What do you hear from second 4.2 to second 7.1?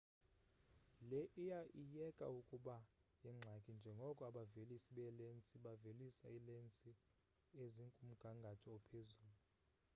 abavelisi beelensi bevelisa iilensi